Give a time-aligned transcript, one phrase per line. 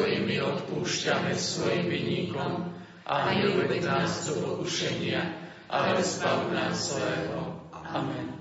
[0.00, 2.72] i my odpúšťame svojim vinníkom
[3.04, 5.20] a neuved nás do pokušenia,
[5.68, 7.60] ale zbav nás zlého.
[7.92, 8.32] Amen.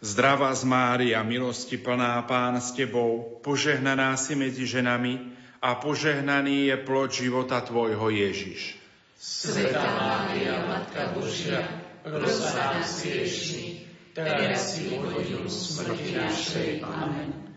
[0.00, 5.20] Zdravá z Mária, milosti plná Pán s Tebou, požehnaná si medzi ženami
[5.60, 8.80] a požehnaný je plod života Tvojho Ježiš.
[9.20, 11.60] Sveta Mária, Matka Božia,
[12.00, 13.84] pros nás hriešných,
[14.16, 16.80] teraz si v smrti našej.
[16.80, 17.49] Amen.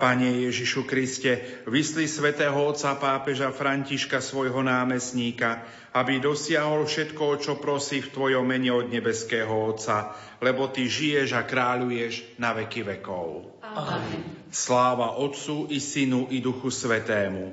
[0.00, 5.60] Pane Ježišu Kriste, vysli svätého otca pápeža Františka svojho námestníka,
[5.92, 11.44] aby dosiahol všetko, čo prosí v Tvojom mene od nebeského Otca, lebo Ty žiješ a
[11.44, 13.60] kráľuješ na veky vekov.
[13.60, 14.48] Amen.
[14.48, 17.52] Sláva Otcu i Synu i Duchu Svetému.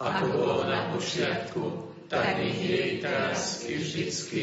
[0.00, 4.42] Ako bolo na počiatku, tak nech je teraz i vždycky,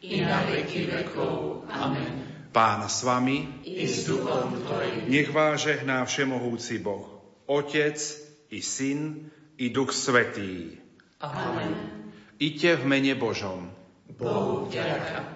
[0.00, 1.62] i na veky vekov.
[1.70, 2.25] Amen.
[2.52, 5.10] Pána s vami i s duchom tvojim.
[5.10, 7.06] Nech vás žehná všemohúci Boh,
[7.46, 7.98] Otec
[8.50, 10.78] i Syn i Duch Svetý.
[11.20, 11.74] Amen.
[12.36, 13.72] Iďte v mene Božom.
[14.16, 15.35] Bohu vďaka.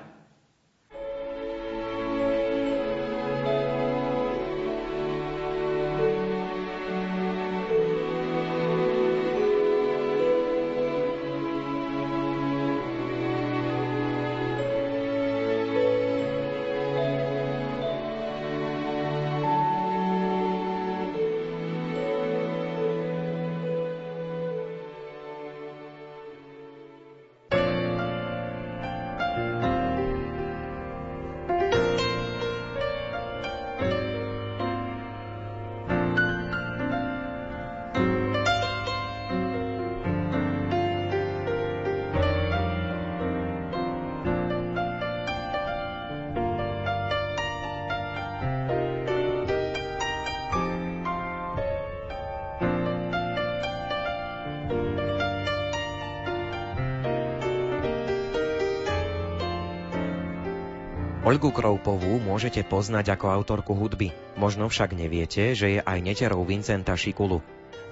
[61.30, 64.10] Olgu Kroupovú môžete poznať ako autorku hudby.
[64.34, 67.38] Možno však neviete, že je aj neterou Vincenta Šikulu.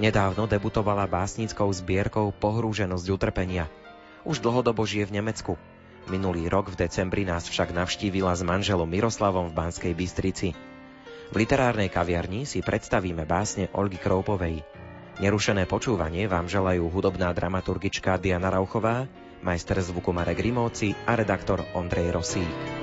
[0.03, 3.71] Nedávno debutovala básnickou zbierkou Pohrúženosť utrpenia.
[4.27, 5.55] Už dlhodobo žije v Nemecku.
[6.11, 10.59] Minulý rok v decembri nás však navštívila s manželom Miroslavom v Banskej Bystrici.
[11.31, 14.67] V literárnej kaviarni si predstavíme básne Olgy Kroupovej.
[15.23, 19.07] Nerušené počúvanie vám želajú hudobná dramaturgička Diana Rauchová,
[19.47, 22.78] majster zvuku Marek Rimóci a redaktor Ondrej Rosík.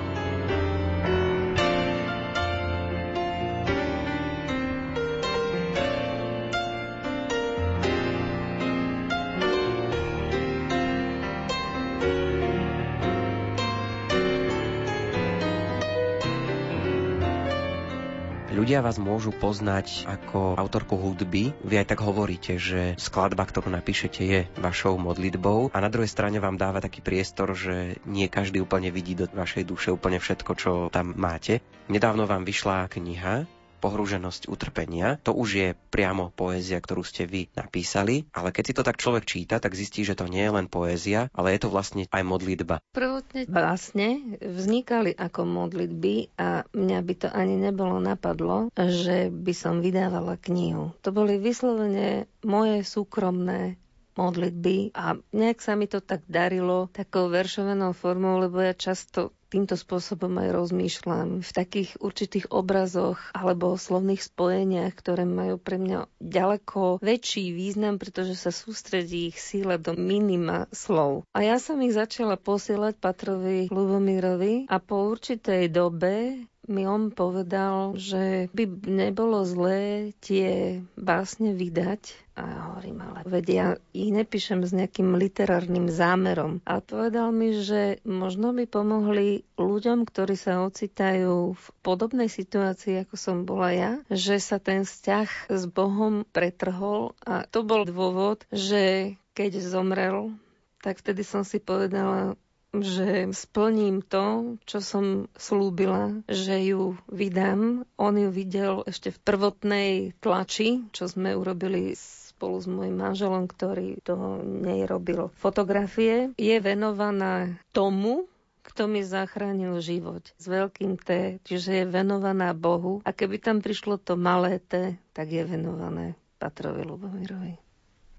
[18.76, 21.48] Ľudia vás môžu poznať ako autorku hudby.
[21.64, 26.44] Vy aj tak hovoríte, že skladba, ktorú napíšete, je vašou modlitbou a na druhej strane
[26.44, 30.72] vám dáva taký priestor, že nie každý úplne vidí do vašej duše úplne všetko, čo
[30.92, 31.64] tam máte.
[31.88, 33.48] Nedávno vám vyšla kniha
[33.86, 35.22] pohrúženosť utrpenia.
[35.22, 39.22] To už je priamo poézia, ktorú ste vy napísali, ale keď si to tak človek
[39.22, 42.82] číta, tak zistí, že to nie je len poézia, ale je to vlastne aj modlitba.
[42.90, 49.78] Prvotne vlastne vznikali ako modlitby a mňa by to ani nebolo napadlo, že by som
[49.78, 50.90] vydávala knihu.
[51.06, 53.78] To boli vyslovene moje súkromné
[54.16, 59.72] modlitby a nejak sa mi to tak darilo takou veršovanou formou, lebo ja často týmto
[59.72, 67.00] spôsobom aj rozmýšľam v takých určitých obrazoch alebo slovných spojeniach, ktoré majú pre mňa ďaleko
[67.00, 71.24] väčší význam, pretože sa sústredí ich síle do minima slov.
[71.32, 77.94] A ja som ich začala posielať Patrovi Lubomírovi a po určitej dobe mi on povedal,
[77.98, 82.26] že by nebolo zlé tie básne vydať.
[82.36, 83.66] A hovorím, ale veď ja
[83.96, 86.60] ich nepíšem s nejakým literárnym zámerom.
[86.68, 93.16] A povedal mi, že možno by pomohli ľuďom, ktorí sa ocitajú v podobnej situácii, ako
[93.16, 97.16] som bola ja, že sa ten vzťah s Bohom pretrhol.
[97.24, 100.36] A to bol dôvod, že keď zomrel,
[100.84, 102.36] tak vtedy som si povedala,
[102.82, 107.86] že splním to, čo som slúbila, že ju vydám.
[107.96, 109.90] On ju videl ešte v prvotnej
[110.20, 111.94] tlači, čo sme urobili
[112.36, 116.36] spolu s môjim manželom, ktorý do nej robil fotografie.
[116.36, 118.28] Je venovaná tomu,
[118.66, 123.00] kto mi zachránil život s veľkým T, čiže je venovaná Bohu.
[123.08, 127.56] A keby tam prišlo to malé T, tak je venované Patrovi Lubomirovi.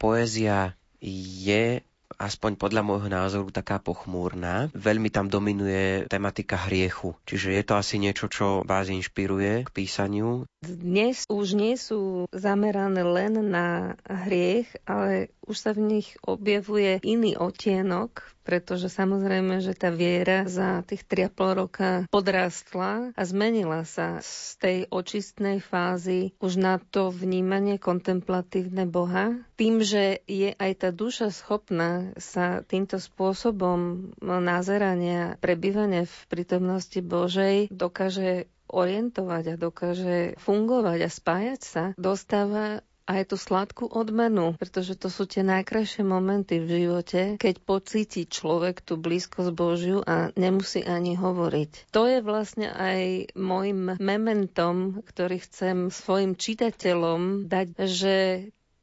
[0.01, 1.85] Poézia je
[2.17, 4.73] aspoň podľa môjho názoru taká pochmúrna.
[4.73, 7.13] Veľmi tam dominuje tematika hriechu.
[7.29, 10.49] Čiže je to asi niečo, čo vás inšpiruje k písaniu.
[10.65, 17.37] Dnes už nie sú zamerané len na hriech, ale už sa v nich objavuje iný
[17.39, 24.33] otienok, pretože samozrejme, že tá viera za tých 3,5 roka podrástla a zmenila sa z
[24.59, 29.37] tej očistnej fázy už na to vnímanie kontemplatívne Boha.
[29.55, 37.69] Tým, že je aj tá duša schopná sa týmto spôsobom nazerania, prebývania v prítomnosti Božej
[37.69, 45.07] dokáže orientovať a dokáže fungovať a spájať sa, dostáva aj tú sladkú odmenu, pretože to
[45.07, 51.15] sú tie najkrajšie momenty v živote, keď pocíti človek tú blízkosť Božiu a nemusí ani
[51.15, 51.95] hovoriť.
[51.95, 58.15] To je vlastne aj môjim mementom, ktorý chcem svojim čitateľom dať, že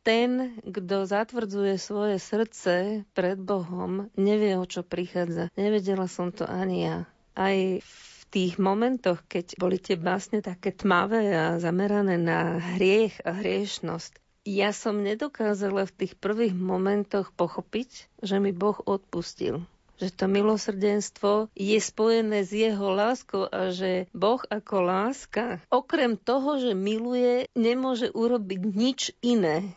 [0.04, 5.48] ten, kto zatvrdzuje svoje srdce pred Bohom, nevie, o čo prichádza.
[5.56, 6.98] Nevedela som to ani ja.
[7.34, 13.31] Aj v tých momentoch, keď boli tie básne také tmavé a zamerané na hriech a
[13.31, 19.62] hriešnosť, ja som nedokázala v tých prvých momentoch pochopiť, že mi Boh odpustil
[19.94, 26.58] že to milosrdenstvo je spojené s jeho láskou a že Boh ako láska, okrem toho,
[26.58, 29.70] že miluje, nemôže urobiť nič iné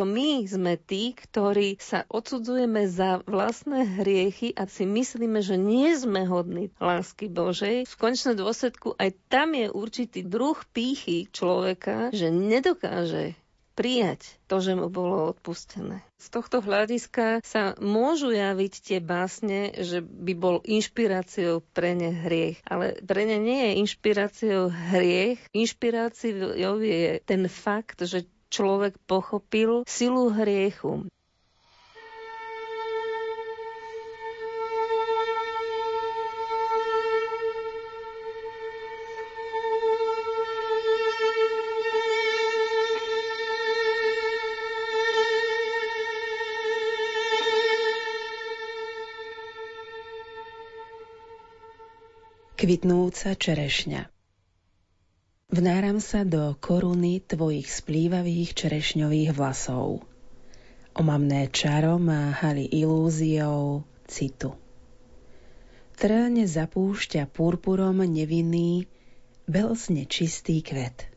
[0.00, 5.92] to my sme tí, ktorí sa odsudzujeme za vlastné hriechy a si myslíme, že nie
[5.92, 7.84] sme hodní lásky Božej.
[7.84, 13.36] V končnom dôsledku aj tam je určitý druh pýchy človeka, že nedokáže
[13.76, 16.00] prijať to, že mu bolo odpustené.
[16.16, 22.60] Z tohto hľadiska sa môžu javiť tie básne, že by bol inšpiráciou pre ne hriech.
[22.64, 25.44] Ale pre ne nie je inšpiráciou hriech.
[25.52, 31.06] Inšpiráciou je ten fakt, že človek pochopil silu hriechu.
[52.60, 54.19] Kvitnúca čerešňa
[55.50, 60.06] Vnáram sa do koruny tvojich splývavých čerešňových vlasov.
[60.94, 64.54] Omamné čaro má hali ilúziou citu.
[65.98, 68.86] Trne zapúšťa purpurom nevinný,
[69.50, 71.10] belzne čistý kvet.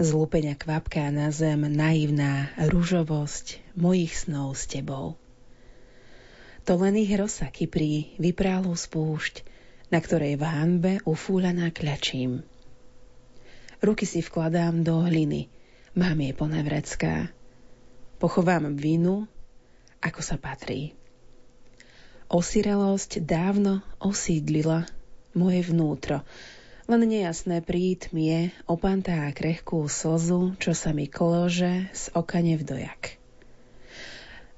[0.00, 5.20] Zlúpeňa kvapká na zem naivná ružovosť mojich snov s tebou.
[6.64, 9.44] To len ich rosa kyprí vyprálu spúšť,
[9.92, 12.40] na ktorej v hanbe ufúľaná kľačím–
[13.78, 15.46] Ruky si vkladám do hliny.
[15.94, 17.30] Mám jej plné vrecká.
[18.18, 19.30] Pochovám vinu,
[20.02, 20.98] ako sa patrí.
[22.26, 24.90] Osirelosť dávno osídlila
[25.38, 26.26] moje vnútro,
[26.90, 33.14] len nejasné prítmie opantá krehkú slzu, čo sa mi kolože z oka nevdojak.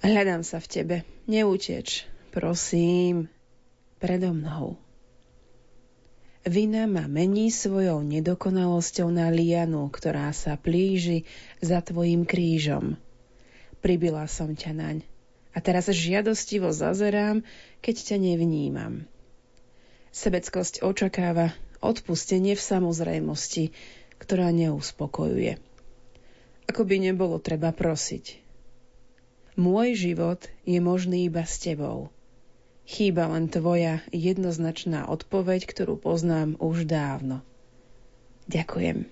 [0.00, 0.96] Hľadám sa v tebe,
[1.28, 3.28] neuteč, prosím,
[4.00, 4.80] predo mnou.
[6.40, 11.28] Vina ma mení svojou nedokonalosťou na lianu, ktorá sa plíži
[11.60, 12.96] za tvojim krížom.
[13.84, 14.96] Pribila som ťa naň
[15.52, 17.44] a teraz žiadostivo zazerám,
[17.84, 19.04] keď ťa nevnímam.
[20.16, 21.52] Sebeckosť očakáva
[21.84, 23.76] odpustenie v samozrejmosti,
[24.16, 25.60] ktorá neuspokojuje.
[26.72, 28.40] Ako by nebolo treba prosiť.
[29.60, 32.08] Môj život je možný iba s tebou–
[32.90, 37.38] Chýba len tvoja jednoznačná odpoveď, ktorú poznám už dávno.
[38.50, 39.06] Ďakujem.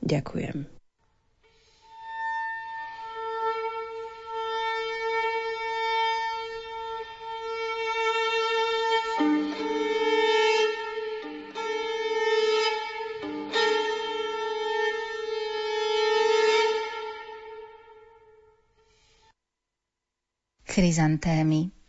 [0.00, 0.64] Ďakujem.
[20.64, 21.83] Chryzantémy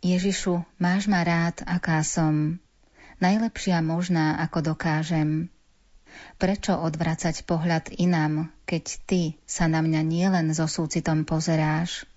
[0.00, 2.56] Ježišu, máš ma rád, aká som,
[3.20, 5.52] najlepšia možná, ako dokážem.
[6.40, 12.08] Prečo odvracať pohľad inám, keď ty sa na mňa nielen so súcitom pozeráš?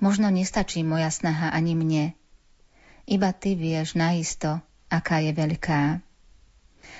[0.00, 2.16] Možno nestačí moja snaha ani mne.
[3.04, 6.00] Iba ty vieš naisto, aká je veľká.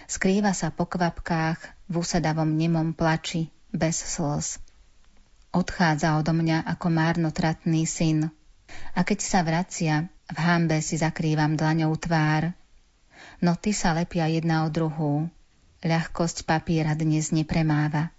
[0.04, 4.60] Skrýva sa po kvapkách v usedavom nemom plači, bez slz.
[5.48, 8.28] Odchádza odo mňa ako márnotratný syn,
[8.94, 12.54] a keď sa vracia, v hambe si zakrývam dlaňou tvár.
[13.42, 15.28] Noty sa lepia jedna o druhú.
[15.84, 18.14] Ľahkosť papiera dnes nepremáva.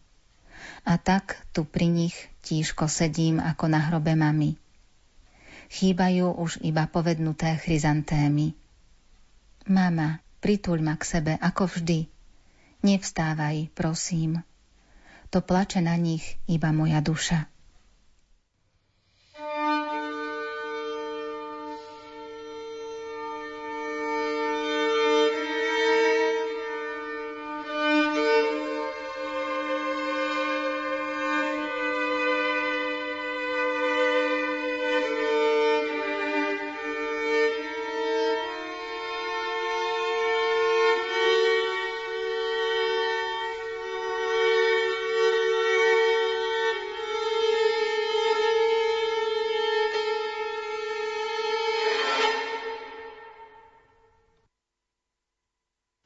[0.85, 2.13] A tak tu pri nich
[2.45, 4.53] tížko sedím ako na hrobe mami.
[5.73, 8.53] Chýbajú už iba povednuté chryzantémy.
[9.65, 12.05] Mama, prituľ ma k sebe ako vždy.
[12.85, 14.45] Nevstávaj, prosím.
[15.33, 17.49] To plače na nich iba moja duša.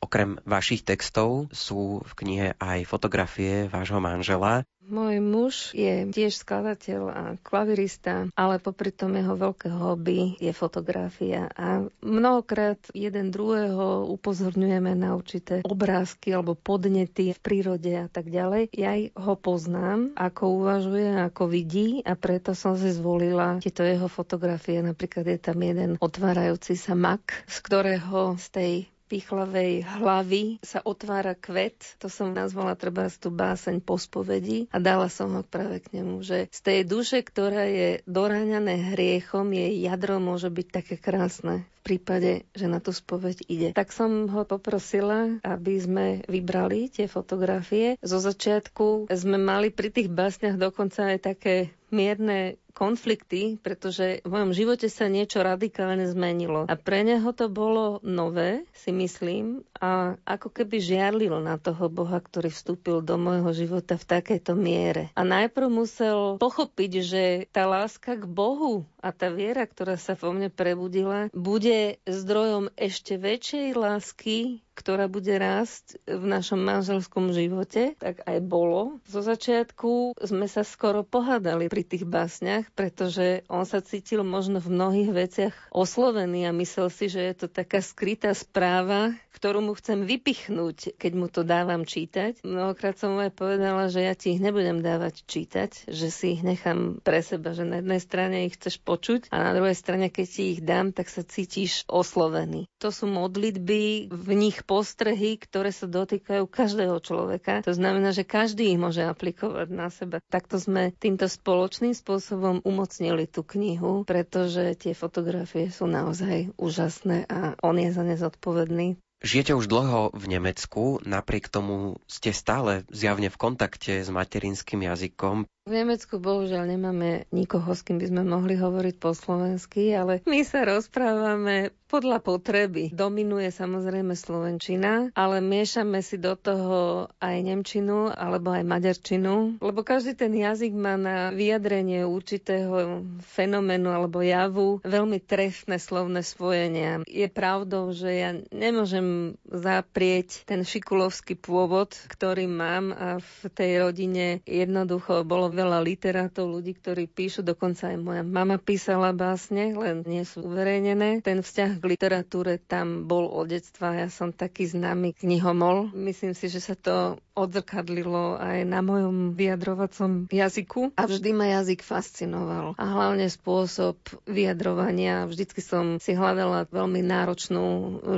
[0.09, 4.65] Okrem vašich textov sú v knihe aj fotografie vášho manžela.
[4.89, 11.45] Môj muž je tiež skladateľ a klavirista, ale popri tom jeho veľké hobby je fotografia.
[11.53, 18.73] A mnohokrát jeden druhého upozorňujeme na určité obrázky alebo podnety v prírode a tak ďalej.
[18.73, 24.81] Ja ho poznám, ako uvažuje, ako vidí a preto som si zvolila tieto jeho fotografie.
[24.81, 28.73] Napríklad je tam jeden otvárajúci sa mak, z ktorého z tej
[29.09, 31.97] pichlavej hlavy sa otvára kvet.
[31.97, 36.21] To som nazvala treba tú báseň po spovedi a dala som ho práve k nemu,
[36.21, 41.95] že z tej duše, ktorá je doráňané hriechom, jej jadro môže byť také krásne v
[41.95, 43.69] prípade, že na tú spoveď ide.
[43.73, 47.97] Tak som ho poprosila, aby sme vybrali tie fotografie.
[48.03, 51.55] Zo začiatku sme mali pri tých básniach dokonca aj také
[51.91, 56.63] mierne konflikty, pretože v mojom živote sa niečo radikálne zmenilo.
[56.71, 62.23] A pre neho to bolo nové, si myslím, a ako keby žiarlil na toho Boha,
[62.23, 65.11] ktorý vstúpil do môjho života v takejto miere.
[65.19, 70.31] A najprv musel pochopiť, že tá láska k Bohu a tá viera, ktorá sa vo
[70.31, 78.23] mne prebudila, bude zdrojom ešte väčšej lásky ktorá bude rásť v našom manželskom živote, tak
[78.23, 79.03] aj bolo.
[79.03, 84.71] Zo začiatku sme sa skoro pohádali pri tých básniach, pretože on sa cítil možno v
[84.71, 90.03] mnohých veciach oslovený a myslel si, že je to taká skrytá správa, ktorú mu chcem
[90.03, 92.43] vypichnúť, keď mu to dávam čítať.
[92.43, 96.43] Mnohokrát som mu aj povedala, že ja ti ich nebudem dávať čítať, že si ich
[96.43, 100.27] nechám pre seba, že na jednej strane ich chceš počuť a na druhej strane, keď
[100.27, 102.67] ti ich dám, tak sa cítiš oslovený.
[102.83, 107.65] To sú modlitby, v nich postrehy, ktoré sa dotýkajú každého človeka.
[107.65, 110.21] To znamená, že každý ich môže aplikovať na seba.
[110.29, 117.57] Takto sme týmto spoločným spôsobom umocnili tú knihu, pretože tie fotografie sú naozaj úžasné a
[117.65, 118.87] on je za ne zodpovedný.
[119.19, 125.43] Žijete už dlho v Nemecku, napriek tomu ste stále zjavne v kontakte s materinským jazykom.
[125.69, 130.41] V Nemecku bohužiaľ nemáme nikoho, s kým by sme mohli hovoriť po slovensky, ale my
[130.41, 132.93] sa rozprávame podľa potreby.
[132.93, 140.13] Dominuje samozrejme slovenčina, ale miešame si do toho aj nemčinu alebo aj maďarčinu, lebo každý
[140.13, 147.01] ten jazyk má na vyjadrenie určitého fenoménu alebo javu veľmi trefné slovné spojenia.
[147.09, 154.45] Je pravdou, že ja nemôžem zaprieť ten šikulovský pôvod, ktorý mám a v tej rodine
[154.45, 160.23] jednoducho bolo veľa literátov, ľudí, ktorí píšu, dokonca aj moja mama písala básne, len nie
[160.23, 161.19] sú uverejnené.
[161.19, 165.91] Ten vzťah k literatúre tam bol od detstva, ja som taký známy knihomol.
[165.91, 171.81] Myslím si, že sa to odzrkadlilo aj na mojom vyjadrovacom jazyku a vždy ma jazyk
[171.87, 172.75] fascinoval.
[172.75, 173.95] A hlavne spôsob
[174.27, 175.23] vyjadrovania.
[175.23, 177.65] Vždycky som si hľadala veľmi náročnú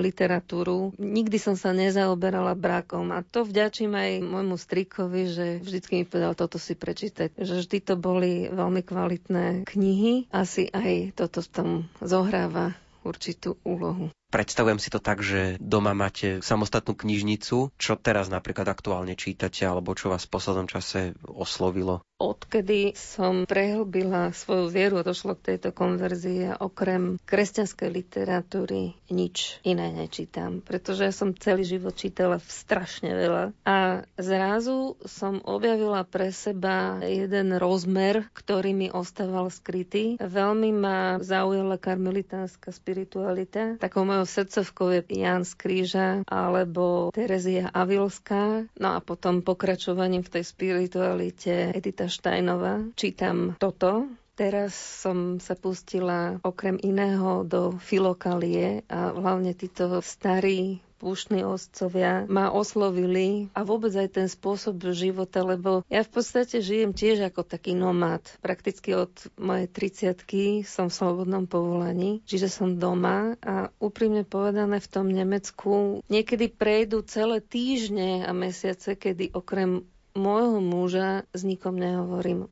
[0.02, 0.98] literatúru.
[0.98, 6.34] Nikdy som sa nezaoberala brakom a to vďačím aj môjmu strikovi, že vždycky mi povedal,
[6.34, 6.74] toto si
[7.22, 10.32] prečítať že vždy to boli veľmi kvalitné knihy.
[10.34, 12.74] Asi aj toto tam zohráva
[13.04, 14.10] určitú úlohu.
[14.32, 17.76] Predstavujem si to tak, že doma máte samostatnú knižnicu.
[17.76, 22.00] Čo teraz napríklad aktuálne čítate, alebo čo vás v poslednom čase oslovilo?
[22.22, 29.90] Odkedy som prehlbila svoju vieru a došlo k tejto konverzii okrem kresťanskej literatúry nič iné
[29.90, 37.02] nečítam, pretože ja som celý život čítala strašne veľa a zrazu som objavila pre seba
[37.02, 40.22] jeden rozmer, ktorý mi ostával skrytý.
[40.22, 43.82] Veľmi ma zaujala karmelitánska spiritualita.
[43.82, 48.66] Takou srdcovkou je Jan z Kríža alebo Terezia Avilská.
[48.78, 52.94] No a potom pokračovaním v tej spiritualite Edita Štajnová.
[52.96, 61.42] Čítam toto, Teraz som sa pustila okrem iného do filokalie a hlavne títo starí púštni
[61.42, 67.26] ostcovia ma oslovili a vôbec aj ten spôsob života, lebo ja v podstate žijem tiež
[67.26, 68.22] ako taký nomad.
[68.46, 69.10] Prakticky od
[69.42, 76.06] mojej 30 som v slobodnom povolaní, čiže som doma a úprimne povedané v tom Nemecku
[76.06, 79.82] niekedy prejdú celé týždne a mesiace, kedy okrem
[80.14, 82.52] môjho muža s nikom nehovorím.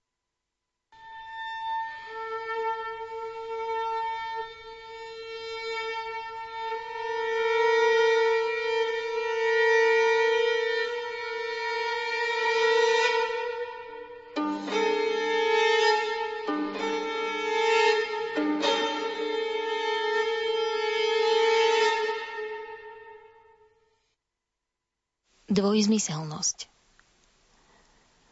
[25.49, 26.69] Dvojzmyselnosť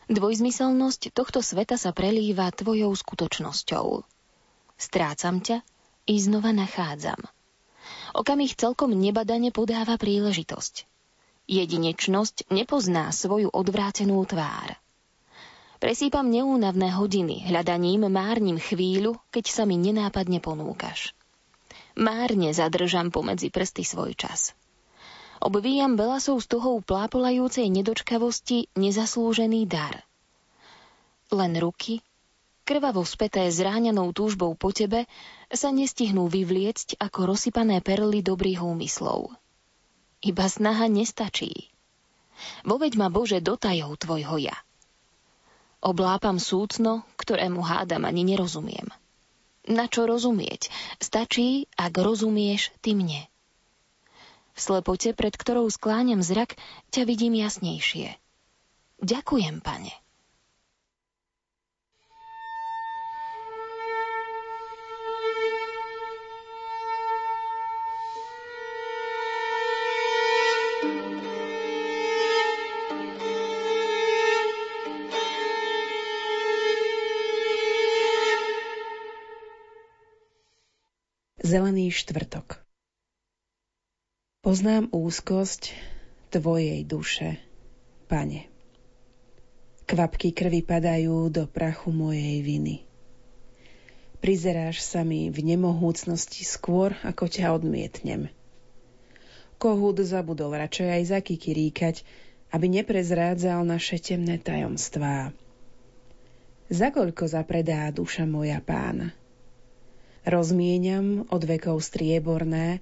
[0.05, 4.05] Dvojzmyselnosť tohto sveta sa prelíva tvojou skutočnosťou.
[4.77, 5.65] Strácam ťa
[6.05, 7.17] i znova nachádzam.
[8.13, 10.85] Okamih celkom nebadane podáva príležitosť.
[11.49, 14.77] Jedinečnosť nepozná svoju odvrátenú tvár.
[15.81, 21.17] Presýpam neúnavné hodiny, hľadaním márnim chvíľu, keď sa mi nenápadne ponúkaš.
[21.97, 24.53] Márne zadržam pomedzi prsty svoj čas.
[25.37, 30.01] Obvíjam belasou z toho plápolajúcej nedočkavosti nezaslúžený dar.
[31.29, 32.01] Len ruky,
[32.65, 35.05] krvavo späté zráňanou túžbou po tebe,
[35.53, 39.31] sa nestihnú vyvliecť ako rozsypané perly dobrých úmyslov.
[40.25, 41.69] Iba snaha nestačí.
[42.65, 44.57] Voveď ma Bože do tajov tvojho ja.
[45.77, 48.89] Oblápam súcno, ktorému hádam ani nerozumiem.
[49.69, 50.73] Na čo rozumieť?
[50.97, 53.29] Stačí, ak rozumieš ty mne.
[54.57, 56.57] V slepote, pred ktorou skláňam zrak,
[56.89, 58.17] ťa vidím jasnejšie.
[59.05, 59.93] Ďakujem, pane.
[81.45, 82.66] Zelený štvrtok
[84.47, 85.75] Poznám úzkosť
[86.31, 87.35] Tvojej duše,
[88.07, 88.47] Pane.
[89.83, 92.87] Kvapky krvi padajú do prachu mojej viny.
[94.23, 98.31] Prizeráš sa mi v nemohúcnosti skôr, ako ťa odmietnem.
[99.59, 101.95] Kohúd zabudol radšej aj zakikiríkať,
[102.55, 105.35] aby neprezrádzal naše temné tajomstvá.
[106.71, 109.11] Za koľko zapredá duša moja pána?
[110.23, 112.79] Rozmieniam od vekov strieborné,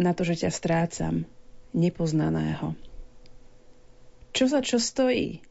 [0.00, 1.28] na to, že ťa strácam,
[1.76, 2.72] nepoznaného.
[4.32, 5.44] Čo za čo stojí?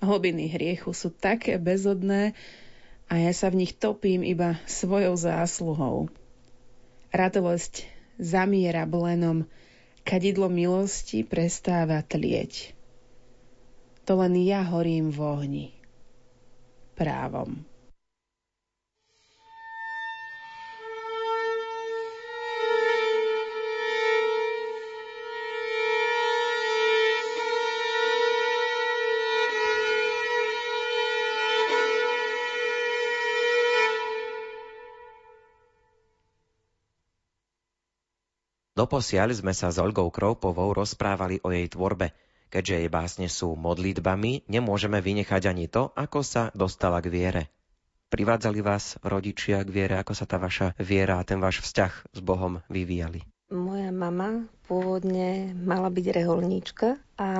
[0.00, 2.32] Hlbiny hriechu sú také bezodné
[3.08, 6.08] a ja sa v nich topím iba svojou zásluhou.
[7.12, 9.46] Radosť zamiera blenom,
[10.02, 12.74] kadidlo milosti prestáva tlieť.
[14.04, 15.66] To len ja horím v ohni.
[16.94, 17.64] Právom.
[38.84, 42.12] Doposiaľ sme sa s Olgou Kroupovou rozprávali o jej tvorbe.
[42.52, 47.42] Keďže jej básne sú modlitbami, nemôžeme vynechať ani to, ako sa dostala k viere.
[48.12, 52.20] Privádzali vás rodičia k viere, ako sa tá vaša viera a ten váš vzťah s
[52.20, 53.24] Bohom vyvíjali?
[53.48, 57.30] Moja mama pôvodne mala byť reholníčka a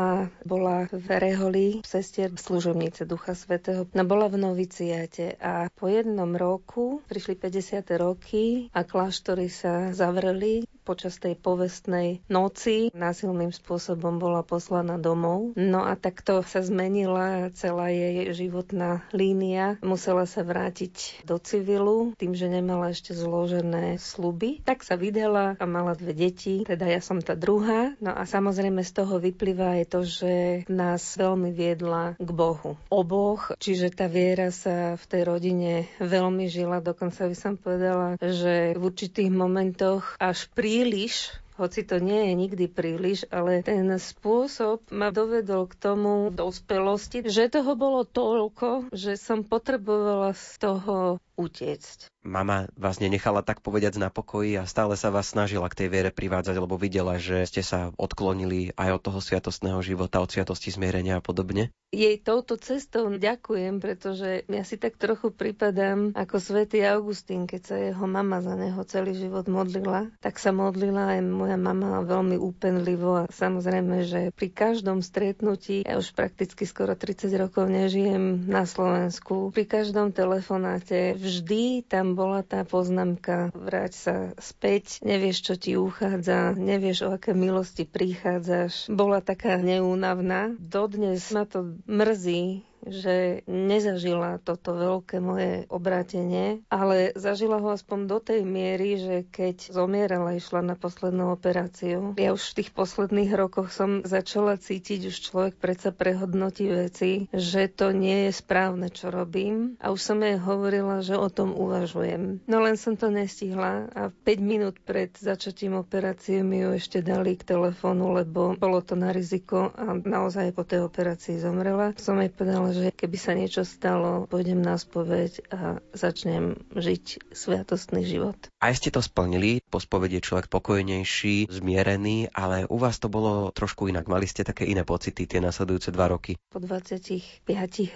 [0.47, 3.91] bola v Reholi sestier služobnice Ducha Svetého.
[3.91, 7.83] No bola v noviciate a po jednom roku prišli 50.
[7.99, 15.57] roky a kláštory sa zavreli počas tej povestnej noci násilným spôsobom bola poslaná domov.
[15.57, 19.81] No a takto sa zmenila celá jej životná línia.
[19.81, 24.61] Musela sa vrátiť do civilu tým, že nemala ešte zložené sluby.
[24.63, 27.95] Tak sa vydala a mala dve deti, teda ja som tá druhá.
[28.01, 30.33] No a samozrejme z toho vyplýva aj to, že
[30.71, 32.81] nás veľmi viedla k Bohu.
[32.89, 38.73] Oboch, čiže tá viera sa v tej rodine veľmi žila, dokonca by som povedala, že
[38.75, 45.15] v určitých momentoch až príliš, hoci to nie je nikdy príliš, ale ten spôsob ma
[45.15, 50.97] dovedol k tomu dospelosti, že toho bolo toľko, že som potrebovala z toho
[51.35, 52.11] utiecť.
[52.25, 56.11] Mama vás nenechala tak povediať na pokoji a stále sa vás snažila k tej viere
[56.15, 61.21] privádzať, lebo videla, že ste sa odklonili aj od toho sviatostného života, od sviatosti zmierenia
[61.21, 61.69] a podobne?
[61.93, 67.77] Jej touto cestou ďakujem, pretože ja si tak trochu pripadám ako svätý Augustín, keď sa
[67.77, 73.21] jeho mama za neho celý život modlila, tak sa modlila aj moja mama veľmi úpenlivo
[73.21, 79.53] a samozrejme, že pri každom stretnutí, ja už prakticky skoro 30 rokov nežijem na Slovensku,
[79.53, 86.57] pri každom telefonáte vždy tam bola tá poznámka vráť sa späť, nevieš, čo ti uchádza,
[86.57, 88.89] nevieš, o aké milosti prichádzaš.
[88.89, 90.57] Bola taká neúnavná.
[90.57, 98.19] Dodnes ma to mrzí, že nezažila toto veľké moje obrátenie, ale zažila ho aspoň do
[98.21, 102.13] tej miery, že keď zomierala, išla na poslednú operáciu.
[102.21, 107.71] Ja už v tých posledných rokoch som začala cítiť, už človek predsa prehodnotí veci, že
[107.71, 109.81] to nie je správne, čo robím.
[109.81, 112.45] A už som jej hovorila, že o tom uvažujem.
[112.45, 117.39] No len som to nestihla a 5 minút pred začatím operácie mi ju ešte dali
[117.39, 121.97] k telefónu, lebo bolo to na riziko a naozaj po tej operácii zomrela.
[121.97, 128.03] Som jej povedala, že keby sa niečo stalo, pôjdem na spoveď a začnem žiť sviatostný
[128.03, 128.37] život.
[128.59, 133.55] A ste to splnili, po spovedi je človek pokojnejší, zmierený, ale u vás to bolo
[133.55, 134.11] trošku inak.
[134.11, 136.35] Mali ste také iné pocity tie nasledujúce dva roky?
[136.51, 137.47] Po 25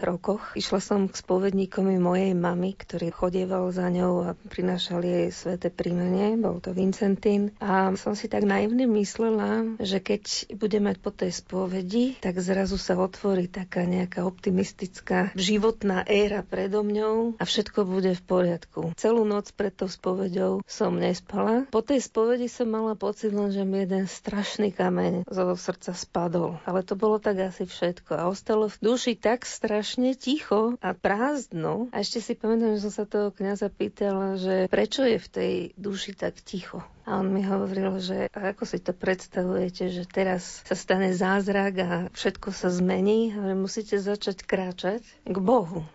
[0.05, 5.73] rokoch išla som k spovedníkom mojej mamy, ktorý chodieval za ňou a prinášal jej sveté
[5.73, 7.57] príjmenie, bol to Vincentín.
[7.59, 12.77] A som si tak naivne myslela, že keď bude mať po tej spovedi, tak zrazu
[12.77, 18.81] sa otvorí taká nejaká optimistická optimistická životná éra predo mňou a všetko bude v poriadku.
[19.00, 21.64] Celú noc pred tou spovedou som nespala.
[21.72, 26.61] Po tej spovedi som mala pocit len, že mi jeden strašný kameň zo srdca spadol.
[26.68, 28.12] Ale to bolo tak asi všetko.
[28.20, 31.88] A ostalo v duši tak strašne ticho a prázdno.
[31.88, 35.54] A ešte si pamätám, že som sa toho kniaza pýtala, že prečo je v tej
[35.81, 36.85] duši tak ticho.
[37.09, 41.90] A on mi hovoril, že ako si to predstavujete, že teraz sa stane zázrak a
[42.12, 45.88] všetko sa zmení, ale musíte začať kráčať k Bohu.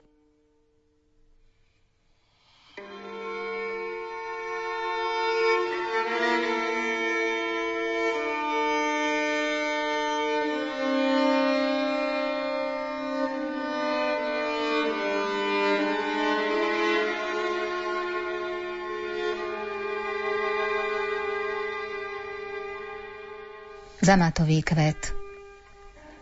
[24.04, 25.16] Zamatový kvet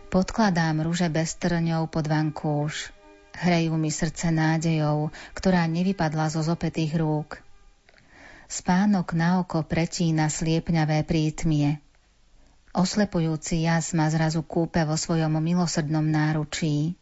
[0.06, 2.94] Podkladám rúže bez trňov pod vankúš.
[3.34, 7.42] Hrejú mi srdce nádejou, ktorá nevypadla zo zopetých rúk.
[8.46, 11.82] Spánok na oko pretína sliepňavé prítmie.
[12.70, 16.94] Oslepujúci jas ma zrazu kúpe vo svojom milosrdnom náručí.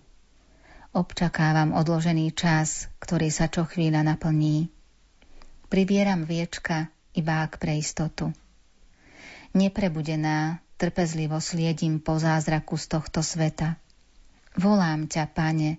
[0.96, 4.72] Občakávam odložený čas, ktorý sa čo chvíľa naplní.
[5.68, 8.32] Pribieram viečka iba ak pre istotu.
[9.52, 13.76] Neprebudená, trpezlivo sliedím po zázraku z tohto sveta.
[14.56, 15.76] Volám ťa, pane,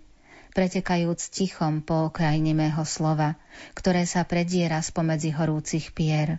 [0.54, 3.34] pretekajúc tichom po okrajine mého slova,
[3.74, 6.38] ktoré sa prediera spomedzi horúcich pier.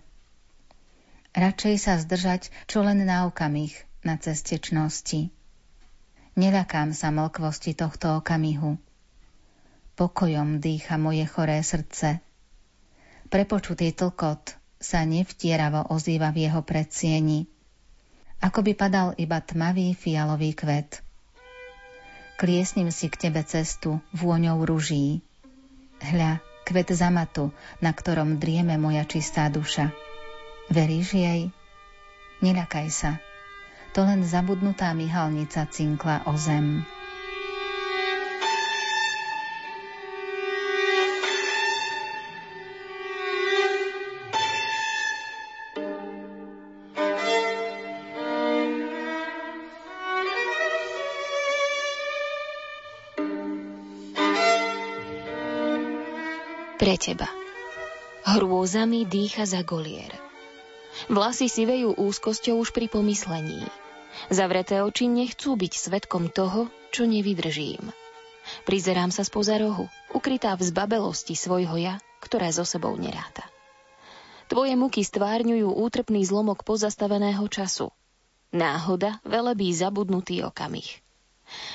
[1.34, 3.74] Radšej sa zdržať čo len na okamih
[4.06, 5.34] na ceste čnosti.
[6.96, 8.80] Sa mlkvosti tohto okamihu.
[9.98, 12.24] Pokojom dýcha moje choré srdce.
[13.28, 17.51] Prepočutý tlkot sa nevtieravo ozýva v jeho predsieni
[18.42, 20.98] ako by padal iba tmavý fialový kvet.
[22.42, 25.22] Kliesním si k tebe cestu vôňou ruží.
[26.02, 29.94] Hľa, kvet zamatu, na ktorom drieme moja čistá duša.
[30.66, 31.54] Veríš jej?
[32.42, 33.22] Neľakaj sa.
[33.94, 36.82] To len zabudnutá myhalnica cinkla o zem.
[57.02, 57.26] Teba.
[58.22, 60.14] Hrôzami dýcha za golier.
[61.10, 63.66] Vlasy sivejú úzkosťou už pri pomyslení.
[64.30, 67.90] Zavreté oči nechcú byť svetkom toho, čo nevydržím.
[68.62, 73.42] Prizerám sa spoza rohu, ukrytá v zbabelosti svojho ja, ktoré so sebou neráta.
[74.46, 77.90] Tvoje muky stvárňujú útrpný zlomok pozastaveného času.
[78.54, 81.00] Náhoda velebí zabudnutý okamih.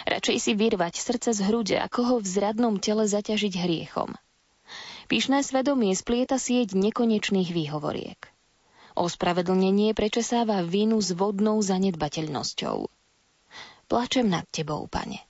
[0.08, 4.16] Radšej si vyrvať srdce z hrude, ako ho v zradnom tele zaťažiť hriechom–
[5.08, 8.20] Pyšné svedomie splieta sieť nekonečných výhovoriek.
[9.00, 12.92] Ospravedlnenie prečesáva vinu s vodnou zanedbateľnosťou.
[13.88, 15.24] Plačem nad tebou, pane.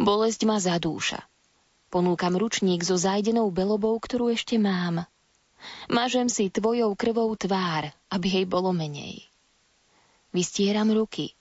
[0.00, 1.20] Bolesť ma zadúša.
[1.92, 5.04] Ponúkam ručník so zájdenou belobou, ktorú ešte mám.
[5.92, 9.28] Mažem si tvojou krvou tvár, aby jej bolo menej.
[10.32, 11.36] Vystieram ruky.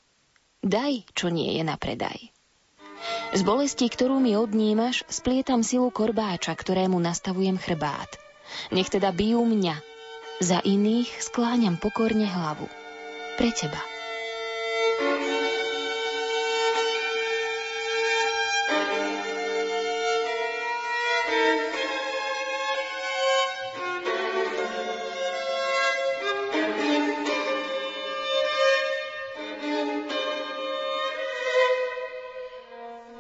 [0.59, 2.27] Daj, čo nie je na predaj.
[3.31, 8.19] Z bolesti, ktorú mi odnímaš, splietam silu korbáča, ktorému nastavujem chrbát.
[8.75, 9.75] Nech teda bijú mňa,
[10.41, 12.65] Za iných skláňam pokorne hlavu.
[13.37, 13.90] Pre teba.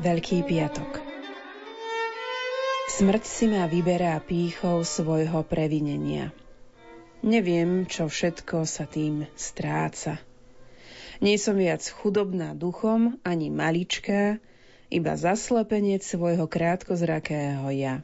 [0.01, 0.97] Veľký piatok
[2.89, 6.33] Smrť si ma vyberá pýchou svojho previnenia.
[7.21, 10.17] Neviem, čo všetko sa tým stráca.
[11.21, 14.41] Nie som viac chudobná duchom, ani maličká,
[14.89, 18.01] iba zaslepenie svojho krátkozrakého ja.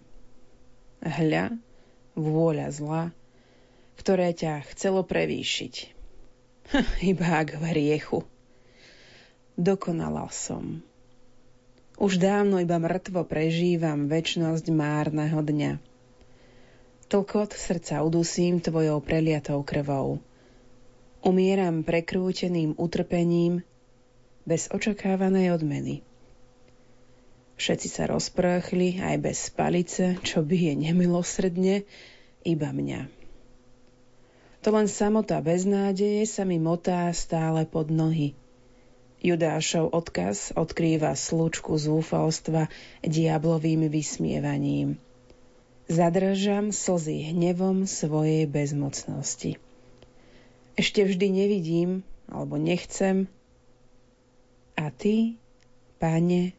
[1.02, 1.58] Hľa,
[2.14, 3.04] vôľa zla,
[3.98, 5.76] ktoré ťa chcelo prevýšiť.
[7.10, 8.22] iba ak v hriechu.
[9.58, 10.86] Dokonala som.
[11.98, 15.82] Už dávno iba mŕtvo prežívam väčnosť márneho dňa.
[17.10, 20.22] Tlkot srdca udusím tvojou preliatou krvou.
[21.26, 23.66] Umieram prekrúteným utrpením
[24.46, 26.06] bez očakávanej odmeny.
[27.58, 31.82] Všetci sa rozprchli aj bez palice, čo bije nemilosredne,
[32.46, 33.10] iba mňa.
[34.62, 38.38] To len samota beznádeje sa mi motá stále pod nohy–
[39.18, 42.70] Judášov odkaz odkrýva slučku zúfalstva
[43.02, 45.02] diablovým vysmievaním.
[45.90, 49.58] Zadržam slzy hnevom svojej bezmocnosti.
[50.78, 53.26] Ešte vždy nevidím, alebo nechcem.
[54.78, 55.42] A ty,
[55.98, 56.54] pane,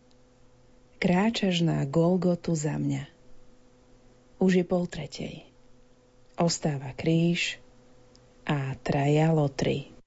[0.98, 3.06] kráčaš na Golgotu za mňa.
[4.42, 5.46] Už je pol tretej.
[6.34, 7.62] Ostáva kríž
[8.42, 9.97] a traja lotry.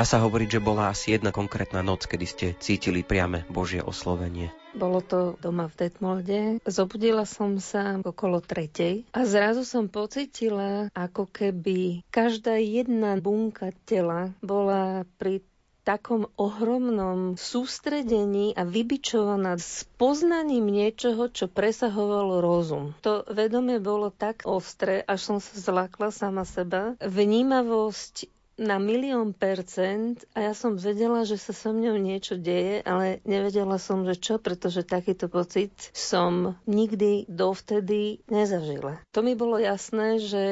[0.00, 4.48] Dá sa hovoriť, že bola asi jedna konkrétna noc, kedy ste cítili priame Božie oslovenie.
[4.72, 6.40] Bolo to doma v Detmolde.
[6.64, 14.32] Zobudila som sa okolo tretej a zrazu som pocitila, ako keby každá jedna bunka tela
[14.40, 15.44] bola pri
[15.84, 22.96] takom ohromnom sústredení a vybičovaná s poznaním niečoho, čo presahovalo rozum.
[23.04, 26.96] To vedomie bolo tak ostré, až som sa zlakla sama seba.
[27.04, 33.24] Vnímavosť na milión percent a ja som vedela, že sa so mňou niečo deje, ale
[33.24, 39.00] nevedela som, že čo, pretože takýto pocit som nikdy dovtedy nezažila.
[39.16, 40.44] To mi bolo jasné, že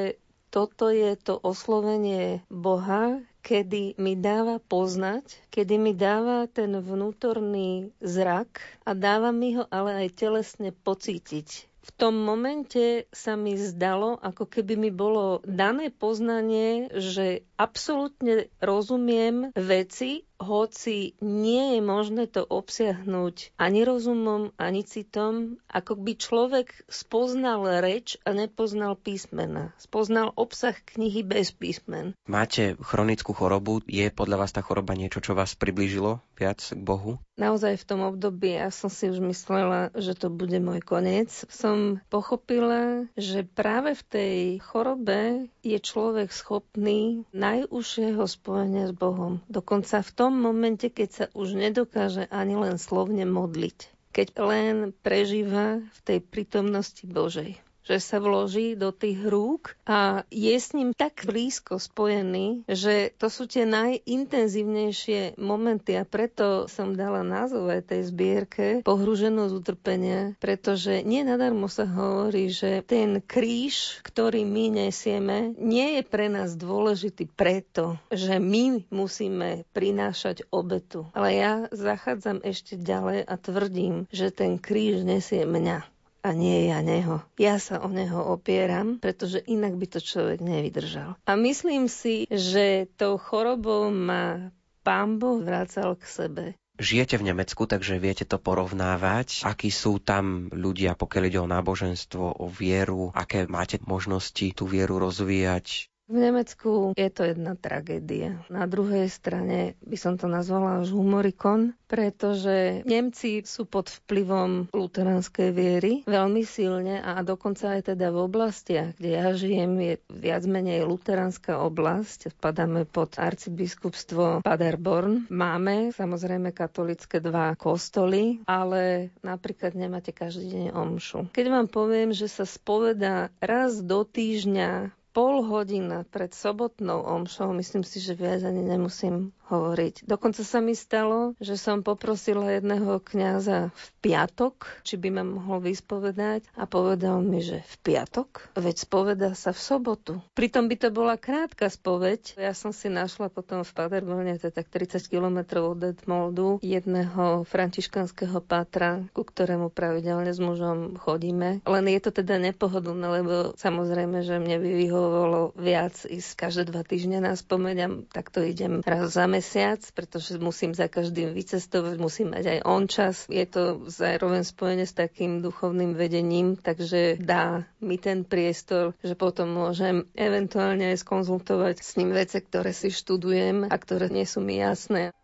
[0.48, 8.56] toto je to oslovenie Boha, kedy mi dáva poznať, kedy mi dáva ten vnútorný zrak
[8.88, 14.44] a dáva mi ho ale aj telesne pocítiť v tom momente sa mi zdalo, ako
[14.44, 23.58] keby mi bolo dané poznanie, že absolútne rozumiem veci, hoci nie je možné to obsiahnuť
[23.58, 29.74] ani rozumom, ani citom, ako by človek spoznal reč a nepoznal písmena.
[29.82, 32.14] Spoznal obsah knihy bez písmen.
[32.30, 33.82] Máte chronickú chorobu?
[33.90, 37.18] Je podľa vás tá choroba niečo, čo vás priblížilo viac k Bohu?
[37.34, 41.30] Naozaj v tom období ja som si už myslela, že to bude môj koniec.
[41.50, 49.40] Som pochopila, že práve v tej chorobe je človek schopný najúžšieho spojenia s Bohom.
[49.48, 53.78] Dokonca v tom momente, keď sa už nedokáže ani len slovne modliť.
[54.12, 57.56] Keď len prežíva v tej prítomnosti Božej
[57.88, 63.32] že sa vloží do tých rúk a je s ním tak blízko spojený, že to
[63.32, 71.00] sú tie najintenzívnejšie momenty a preto som dala názov aj tej zbierke Pohrúženosť utrpenia, pretože
[71.00, 77.32] nie nadarmo sa hovorí, že ten kríž, ktorý my nesieme, nie je pre nás dôležitý
[77.32, 81.08] preto, že my musíme prinášať obetu.
[81.16, 86.82] Ale ja zachádzam ešte ďalej a tvrdím, že ten kríž nesie mňa a nie ja
[86.82, 87.22] neho.
[87.38, 91.14] Ja sa o neho opieram, pretože inak by to človek nevydržal.
[91.24, 94.50] A myslím si, že tou chorobou ma
[94.82, 96.44] pán Boh vracal k sebe.
[96.78, 99.42] Žijete v Nemecku, takže viete to porovnávať.
[99.42, 105.02] Akí sú tam ľudia, pokiaľ ide o náboženstvo, o vieru, aké máte možnosti tú vieru
[105.02, 105.90] rozvíjať?
[106.08, 108.40] V Nemecku je to jedna tragédia.
[108.48, 115.52] Na druhej strane by som to nazvala už humorikon, pretože Nemci sú pod vplyvom luteránskej
[115.52, 120.88] viery veľmi silne a dokonca aj teda v oblastiach, kde ja žijem, je viac menej
[120.88, 122.32] luteránska oblasť.
[122.32, 125.28] Spadáme pod arcibiskupstvo Paderborn.
[125.28, 131.28] Máme samozrejme katolické dva kostoly, ale napríklad nemáte každý deň omšu.
[131.36, 137.84] Keď vám poviem, že sa spoveda raz do týždňa pol hodina pred sobotnou omšou, myslím
[137.84, 140.04] si, že viac ani nemusím hovoriť.
[140.04, 145.64] Dokonca sa mi stalo, že som poprosila jedného kňaza v piatok, či by ma mohol
[145.64, 148.52] vyspovedať a povedal mi, že v piatok?
[148.54, 150.12] Veď spoveda sa v sobotu.
[150.36, 152.36] Pritom by to bola krátka spoveď.
[152.36, 157.48] Ja som si našla potom v Paderbone, to je tak 30 km od Detmoldu, jedného
[157.48, 161.64] františkanského pátra, ku ktorému pravidelne s mužom chodíme.
[161.64, 166.82] Len je to teda nepohodlné, lebo samozrejme, že mne by vyhovovalo viac ísť každé dva
[166.84, 172.34] týždne na spomeň a takto idem raz za mesiac, pretože musím za každým vycestovať, musím
[172.34, 173.30] mať aj on čas.
[173.30, 179.54] Je to zároveň spojené s takým duchovným vedením, takže dá mi ten priestor, že potom
[179.54, 184.58] môžem eventuálne aj skonzultovať s ním vece, ktoré si študujem a ktoré nie sú mi
[184.58, 185.14] jasné.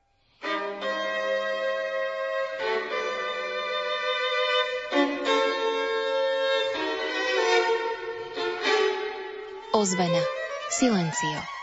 [9.74, 10.22] Ozvena.
[10.70, 11.53] Silencio.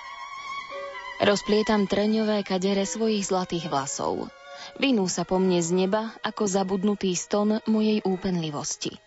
[1.22, 4.34] Rozplietam trňové kadere svojich zlatých vlasov.
[4.82, 8.98] Vinú sa po mne z neba ako zabudnutý ston mojej úpenlivosti.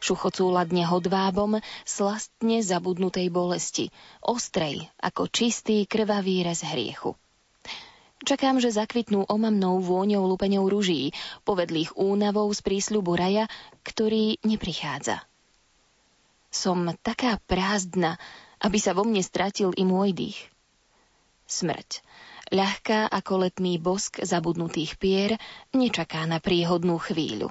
[0.00, 3.92] Šuchocú ladne hodvábom slastne zabudnutej bolesti,
[4.24, 7.12] ostrej ako čistý krvavý rez hriechu.
[8.24, 11.12] Čakám, že zakvitnú omamnou vôňou lupeňou ruží,
[11.44, 13.52] povedlých únavou z prísľubu raja,
[13.84, 15.20] ktorý neprichádza.
[16.48, 18.16] Som taká prázdna,
[18.64, 20.49] aby sa vo mne stratil i môj dých
[21.50, 22.00] smrť.
[22.50, 25.38] Ľahká ako letný bosk zabudnutých pier
[25.70, 27.50] nečaká na príhodnú chvíľu.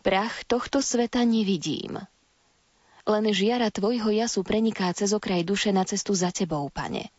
[0.00, 2.00] Prach tohto sveta nevidím.
[3.02, 7.10] Len žiara tvojho jasu preniká cez okraj duše na cestu za tebou, pane.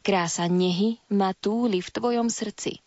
[0.00, 2.80] Krása nehy ma túli v tvojom srdci.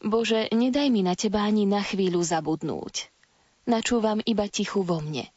[0.00, 3.12] Bože, nedaj mi na teba ani na chvíľu zabudnúť.
[3.68, 5.28] Načúvam iba tichu vo mne.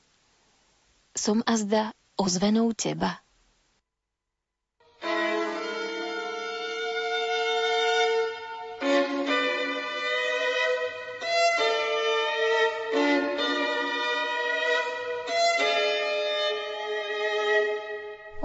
[1.15, 3.19] Som azda ozvenou teba.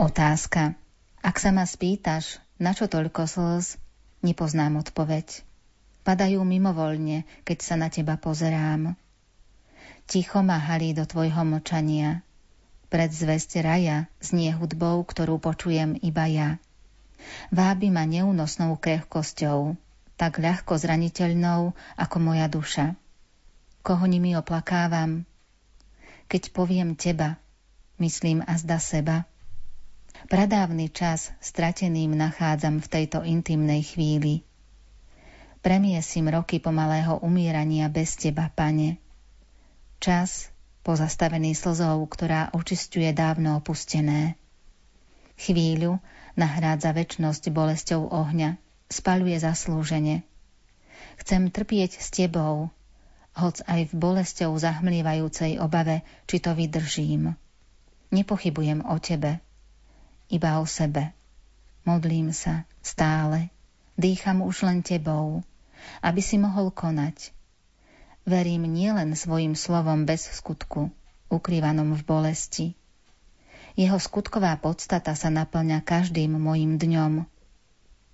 [0.03, 0.75] Otázka.
[1.23, 3.79] Ak sa ma spýtaš, na čo toľko slz,
[4.27, 5.47] nepoznám odpoveď.
[6.03, 8.99] Padajú mimovoľne, keď sa na teba pozerám.
[10.11, 12.27] Ticho ma halí do tvojho močania.
[12.91, 16.59] Pred zvesť raja znie hudbou, ktorú počujem iba ja.
[17.55, 19.79] Vábi ma neúnosnou krehkosťou,
[20.19, 22.99] tak ľahko zraniteľnou ako moja duša.
[23.87, 25.23] Koho nimi oplakávam?
[26.27, 27.39] Keď poviem teba,
[28.03, 29.23] myslím a zda seba–
[30.31, 34.47] Pradávny čas strateným nachádzam v tejto intimnej chvíli.
[35.63, 38.99] Premiesím roky pomalého umírania bez teba, pane.
[40.03, 40.51] Čas,
[40.83, 44.35] pozastavený slzou, ktorá očistuje dávno opustené.
[45.39, 45.99] Chvíľu
[46.39, 48.59] nahrádza väčnosť bolesťou ohňa,
[48.91, 50.27] spaluje zaslúžene.
[51.19, 52.71] Chcem trpieť s tebou,
[53.39, 57.39] hoc aj v bolesťou zahmlievajúcej obave, či to vydržím.
[58.13, 59.41] Nepochybujem o tebe,
[60.33, 61.13] iba o sebe.
[61.85, 63.53] Modlím sa stále,
[64.01, 65.45] dýcham už len tebou,
[66.01, 67.37] aby si mohol konať.
[68.25, 70.89] Verím nielen svojim slovom bez skutku,
[71.29, 72.67] ukrývanom v bolesti.
[73.77, 77.29] Jeho skutková podstata sa naplňa každým mojim dňom.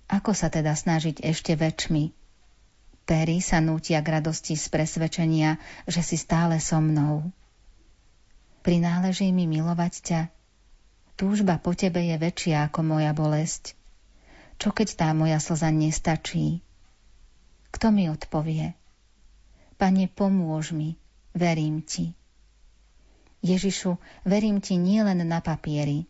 [0.09, 2.11] Ako sa teda snažiť ešte väčšmi?
[3.05, 7.29] Pery sa nútia k radosti z presvedčenia, že si stále so mnou.
[8.65, 10.21] Prináleží mi milovať ťa,
[11.19, 13.75] Túžba po tebe je väčšia ako moja bolesť.
[14.55, 16.63] Čo keď tá moja slza nestačí?
[17.75, 18.71] Kto mi odpovie?
[19.75, 20.95] Pane, pomôž mi,
[21.35, 22.15] verím ti.
[23.43, 26.07] Ježišu, verím ti nielen na papieri.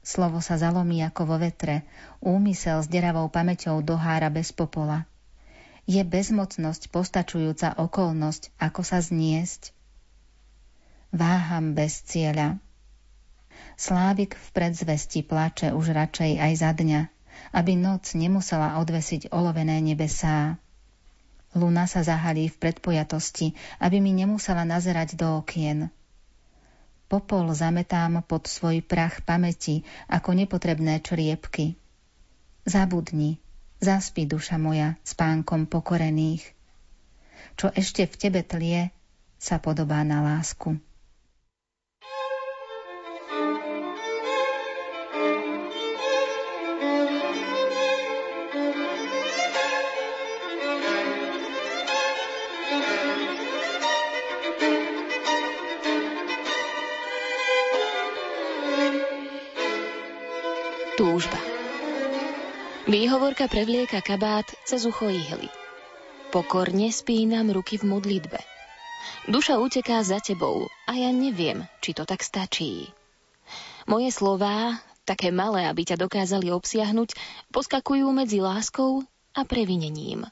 [0.00, 1.84] Slovo sa zalomí ako vo vetre,
[2.24, 5.04] úmysel s deravou pamäťou dohára bez popola.
[5.84, 9.76] Je bezmocnosť postačujúca okolnosť, ako sa zniesť?
[11.12, 12.56] Váham bez cieľa,
[13.76, 17.00] Slávik v predzvesti plače už radšej aj za dňa,
[17.52, 20.56] aby noc nemusela odvesiť olovené nebesá.
[21.52, 25.92] Luna sa zahalí v predpojatosti, aby mi nemusela nazerať do okien.
[27.06, 31.78] Popol zametám pod svoj prach pamäti ako nepotrebné čriepky.
[32.66, 33.38] Zabudni,
[33.78, 36.42] zaspí duša moja spánkom pokorených.
[37.60, 38.90] Čo ešte v tebe tlie,
[39.36, 40.80] sa podobá na lásku.
[63.46, 65.46] Výhovorka prevlieka kabát cez ucho ihly.
[66.34, 68.42] Pokorne spínam ruky v modlitbe.
[69.30, 72.90] Duša uteká za tebou a ja neviem, či to tak stačí.
[73.86, 77.14] Moje slová, také malé, aby ťa dokázali obsiahnuť,
[77.54, 80.26] poskakujú medzi láskou a previnením.